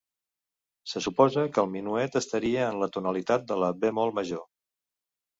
Se 0.91 1.01
suposa 1.05 1.43
que 1.57 1.59
el 1.63 1.67
minuet 1.73 2.17
estaria 2.19 2.63
en 2.69 2.79
la 2.83 2.87
tonalitat 2.95 3.45
de 3.51 3.59
la 3.65 3.69
bemoll 3.83 4.15
major. 4.21 4.43